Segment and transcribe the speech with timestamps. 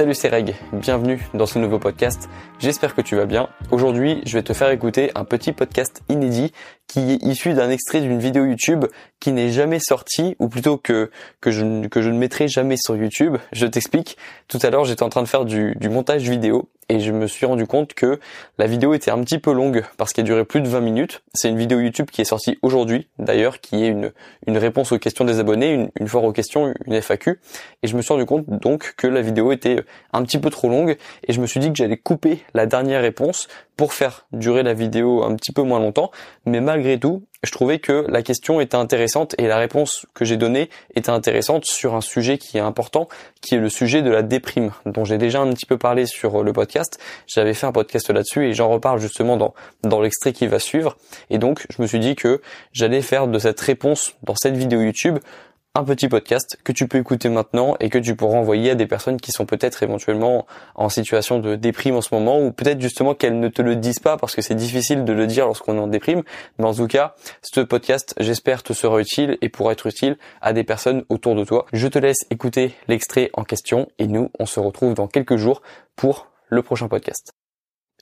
[0.00, 2.30] Salut c'est Reg, bienvenue dans ce nouveau podcast.
[2.58, 3.50] J'espère que tu vas bien.
[3.70, 6.52] Aujourd'hui, je vais te faire écouter un petit podcast inédit
[6.86, 8.86] qui est issu d'un extrait d'une vidéo YouTube
[9.20, 11.10] qui n'est jamais sortie, ou plutôt que,
[11.44, 13.36] je, ne mettrai jamais sur YouTube.
[13.52, 14.16] Je t'explique.
[14.48, 17.46] Tout à l'heure, j'étais en train de faire du montage vidéo et je me suis
[17.46, 18.18] rendu compte que
[18.58, 21.22] la vidéo était un petit peu longue parce qu'elle durait plus de 20 minutes.
[21.34, 24.12] C'est une vidéo YouTube qui est sortie aujourd'hui, d'ailleurs, qui est une,
[24.58, 27.38] réponse aux questions des abonnés, une, une aux questions, une FAQ.
[27.84, 30.68] Et je me suis rendu compte donc que la vidéo était un petit peu trop
[30.68, 30.96] longue
[31.28, 34.74] et je me suis dit que j'allais couper la dernière réponse pour faire durer la
[34.74, 36.10] vidéo un petit peu moins longtemps.
[36.44, 40.36] Mais malgré tout, je trouvais que la question était intéressante et la réponse que j'ai
[40.36, 43.08] donnée était intéressante sur un sujet qui est important,
[43.40, 46.42] qui est le sujet de la déprime, dont j'ai déjà un petit peu parlé sur
[46.42, 47.00] le podcast.
[47.26, 50.96] J'avais fait un podcast là-dessus et j'en reparle justement dans, dans l'extrait qui va suivre.
[51.30, 54.82] Et donc, je me suis dit que j'allais faire de cette réponse dans cette vidéo
[54.82, 55.18] YouTube
[55.76, 58.88] un petit podcast que tu peux écouter maintenant et que tu pourras envoyer à des
[58.88, 63.14] personnes qui sont peut-être éventuellement en situation de déprime en ce moment ou peut-être justement
[63.14, 65.80] qu'elles ne te le disent pas parce que c'est difficile de le dire lorsqu'on est
[65.80, 66.24] en déprime.
[66.58, 70.52] Mais en tout cas, ce podcast, j'espère, te sera utile et pourra être utile à
[70.52, 71.66] des personnes autour de toi.
[71.72, 75.62] Je te laisse écouter l'extrait en question et nous, on se retrouve dans quelques jours
[75.94, 77.32] pour le prochain podcast.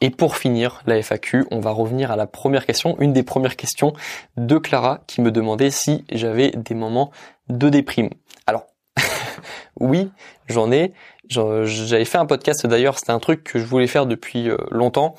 [0.00, 3.56] Et pour finir la FAQ, on va revenir à la première question, une des premières
[3.56, 3.92] questions
[4.36, 7.10] de Clara qui me demandait si j'avais des moments
[7.48, 8.10] de déprime.
[8.46, 8.66] Alors,
[9.80, 10.10] oui,
[10.46, 10.92] j'en ai.
[11.28, 15.14] J'avais fait un podcast d'ailleurs, c'était un truc que je voulais faire depuis euh, longtemps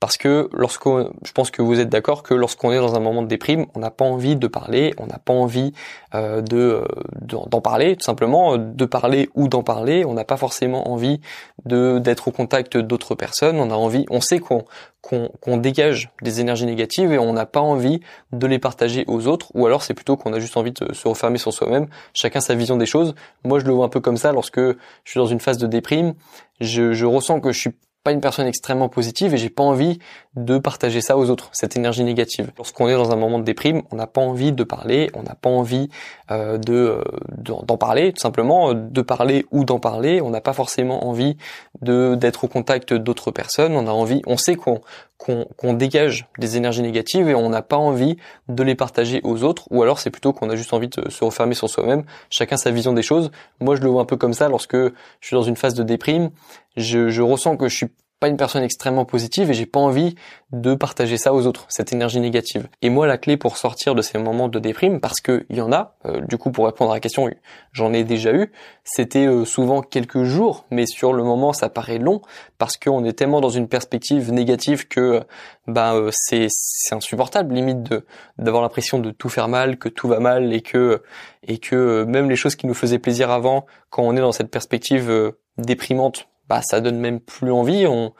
[0.00, 3.22] parce que lorsqu'on, je pense que vous êtes d'accord que lorsqu'on est dans un moment
[3.22, 5.72] de déprime, on n'a pas envie de parler, on n'a pas envie
[6.14, 6.82] euh, de
[7.22, 10.04] d'en parler tout simplement, de parler ou d'en parler.
[10.04, 11.20] On n'a pas forcément envie
[11.64, 13.58] de d'être au contact d'autres personnes.
[13.58, 14.64] On a envie, on sait qu'on
[15.00, 18.00] qu'on dégage des énergies négatives et on n'a pas envie
[18.32, 19.52] de les partager aux autres.
[19.54, 21.86] Ou alors c'est plutôt qu'on a juste envie de se refermer sur soi-même.
[22.12, 23.14] Chacun sa vision des choses.
[23.44, 25.66] Moi je le vois un peu comme ça lorsque je suis dans une phase de
[25.66, 26.14] déprime.
[26.60, 27.70] Je, je ressens que je suis
[28.06, 29.98] pas une personne extrêmement positive et j'ai pas envie
[30.36, 32.52] de partager ça aux autres, cette énergie négative.
[32.58, 35.34] Lorsqu'on est dans un moment de déprime, on n'a pas envie de parler, on n'a
[35.34, 35.88] pas envie
[36.30, 37.02] euh, de euh,
[37.38, 40.20] d'en parler tout simplement, de parler ou d'en parler.
[40.20, 41.36] On n'a pas forcément envie
[41.80, 43.74] de d'être au contact d'autres personnes.
[43.76, 44.82] On a envie, on sait qu'on
[45.18, 49.66] qu'on dégage des énergies négatives et on n'a pas envie de les partager aux autres.
[49.70, 52.04] Ou alors c'est plutôt qu'on a juste envie de se refermer sur soi-même.
[52.28, 53.30] Chacun sa vision des choses.
[53.60, 54.92] Moi je le vois un peu comme ça lorsque je
[55.22, 56.30] suis dans une phase de déprime.
[56.76, 57.88] Je, je ressens que je suis
[58.28, 60.14] une personne extrêmement positive et j'ai pas envie
[60.52, 62.68] de partager ça aux autres, cette énergie négative.
[62.80, 65.60] Et moi, la clé pour sortir de ces moments de déprime, parce que il y
[65.60, 67.28] en a, euh, du coup, pour répondre à la question,
[67.72, 68.52] j'en ai déjà eu,
[68.84, 72.22] c'était euh, souvent quelques jours, mais sur le moment, ça paraît long,
[72.58, 75.22] parce qu'on est tellement dans une perspective négative que
[75.66, 77.92] ben c'est c'est insupportable, limite
[78.38, 81.02] d'avoir l'impression de tout faire mal, que tout va mal et que
[81.42, 84.50] et que même les choses qui nous faisaient plaisir avant, quand on est dans cette
[84.50, 87.86] perspective déprimante bah ça donne même plus envie.
[87.86, 88.12] On,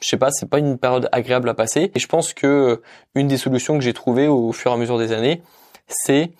[0.00, 1.90] je sais pas, c'est pas une période agréable à passer.
[1.94, 2.82] Et je pense que
[3.14, 5.42] une des solutions que j'ai trouvées au fur et à mesure des années,
[5.86, 6.32] c'est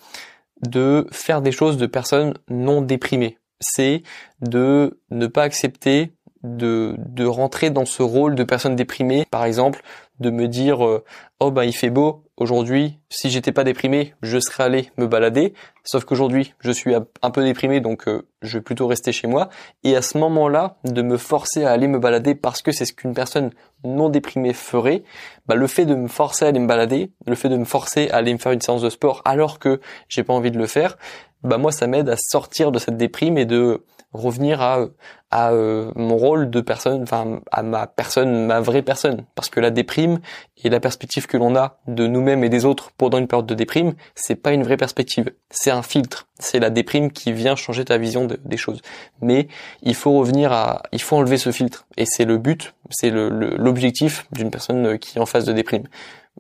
[0.63, 3.39] de faire des choses de personnes non déprimées.
[3.61, 4.03] C'est
[4.41, 6.13] de ne pas accepter
[6.43, 9.27] de, de rentrer dans ce rôle de personne déprimée.
[9.31, 9.83] Par exemple,
[10.21, 11.05] de me dire euh,
[11.41, 15.55] oh bah il fait beau aujourd'hui si j'étais pas déprimé je serais allé me balader.
[15.85, 19.49] Sauf qu'aujourd'hui je suis un peu déprimé donc euh, je vais plutôt rester chez moi.
[19.85, 22.93] Et à ce moment-là de me forcer à aller me balader parce que c'est ce
[22.93, 23.51] qu'une personne
[23.85, 25.03] non déprimée ferait
[25.47, 28.11] bah le fait de me forcer à aller me balader le fait de me forcer
[28.11, 30.67] à aller me faire une séance de sport alors que j'ai pas envie de le
[30.67, 30.99] faire
[31.43, 34.87] bah moi ça m'aide à sortir de cette déprime et de revenir à
[35.31, 39.61] à euh, mon rôle de personne, enfin à ma personne, ma vraie personne, parce que
[39.61, 40.21] la déprime
[40.63, 43.55] et la perspective que l'on a de nous-mêmes et des autres pendant une période de
[43.55, 47.85] déprime, c'est pas une vraie perspective, c'est un filtre, c'est la déprime qui vient changer
[47.85, 48.81] ta vision des choses.
[49.21, 49.49] Mais
[49.83, 54.27] il faut revenir à, il faut enlever ce filtre et c'est le but, c'est l'objectif
[54.33, 55.85] d'une personne qui est en phase de déprime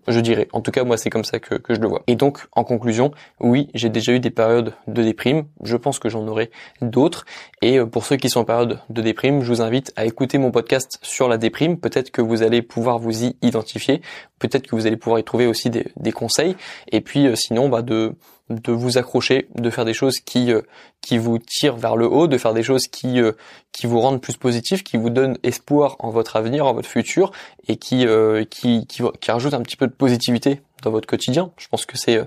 [0.07, 0.49] je dirais.
[0.53, 2.03] En tout cas, moi, c'est comme ça que, que, je le vois.
[2.07, 3.11] Et donc, en conclusion,
[3.41, 5.45] oui, j'ai déjà eu des périodes de déprime.
[5.63, 6.51] Je pense que j'en aurai
[6.81, 7.25] d'autres.
[7.63, 10.39] Et euh, pour ceux qui sont en période de déprime, je vous invite à écouter
[10.39, 11.79] mon podcast sur la déprime.
[11.79, 14.01] Peut-être que vous allez pouvoir vous y identifier.
[14.39, 16.57] Peut-être que vous allez pouvoir y trouver aussi des, des conseils.
[16.93, 18.15] Et puis, euh, sinon, bah, de
[18.51, 20.63] de vous accrocher, de faire des choses qui euh,
[21.03, 23.33] qui vous tirent vers le haut, de faire des choses qui euh,
[23.73, 27.31] qui vous rendent plus positif, qui vous donnent espoir en votre avenir, en votre futur
[27.69, 28.07] et qui
[28.51, 31.53] qui, qui qui rajoutent un petit peu de positivité dans votre quotidien.
[31.59, 32.19] Je pense que c'est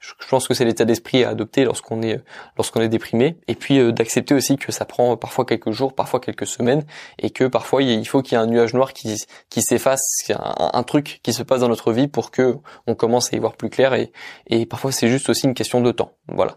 [0.00, 2.22] je pense que c'est l'état d'esprit à adopter lorsqu'on est
[2.56, 6.20] lorsqu'on est déprimé et puis euh, d'accepter aussi que ça prend parfois quelques jours, parfois
[6.20, 6.84] quelques semaines
[7.18, 9.16] et que parfois il faut qu'il y ait un nuage noir qui
[9.50, 12.56] qui s'efface, un, un truc qui se passe dans notre vie pour que
[12.86, 14.12] on commence à y voir plus clair et
[14.46, 16.12] et parfois c'est juste aussi une question de temps.
[16.28, 16.56] Voilà.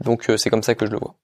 [0.00, 1.14] Donc euh, c'est comme ça que je le vois.